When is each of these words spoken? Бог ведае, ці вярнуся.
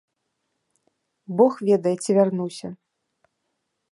Бог 1.41 1.53
ведае, 1.67 1.95
ці 2.05 2.11
вярнуся. 2.19 2.67